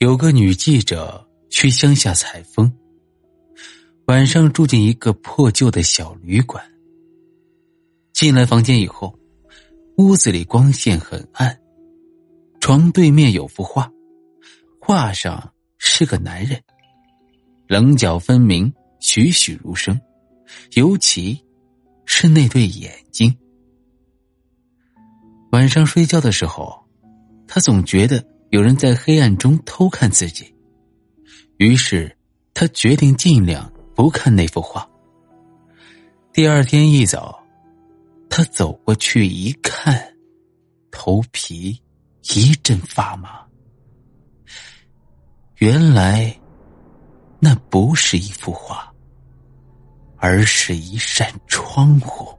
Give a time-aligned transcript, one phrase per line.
[0.00, 2.72] 有个女记者去乡下采风，
[4.06, 6.64] 晚上住进一个破旧的小旅馆。
[8.14, 9.14] 进来房间以后，
[9.98, 11.54] 屋子里光线很暗，
[12.60, 13.92] 床对面有幅画，
[14.80, 16.58] 画上是个男人，
[17.68, 20.00] 棱角分明，栩栩如生，
[20.76, 21.38] 尤其
[22.06, 23.36] 是那对眼睛。
[25.52, 26.82] 晚上睡觉的时候，
[27.46, 28.29] 他总觉得。
[28.50, 30.52] 有人在黑暗中偷看自己，
[31.58, 32.16] 于是
[32.52, 34.88] 他决定尽量不看那幅画。
[36.32, 37.40] 第二天一早，
[38.28, 40.12] 他走过去一看，
[40.90, 41.80] 头皮
[42.34, 43.40] 一阵发麻。
[45.58, 46.36] 原来，
[47.38, 48.92] 那不是一幅画，
[50.16, 52.36] 而是一扇窗户。